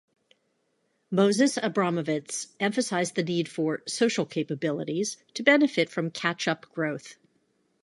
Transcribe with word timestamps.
Moses 1.11 1.59
Abramovitz 1.59 2.47
emphasised 2.59 3.13
the 3.13 3.21
need 3.21 3.47
for 3.47 3.83
'Social 3.85 4.25
Capabilities' 4.25 5.17
to 5.35 5.43
benefit 5.43 5.91
from 5.91 6.09
catch-up 6.09 6.65
growth. 6.73 7.17